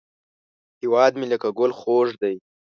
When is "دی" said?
2.21-2.35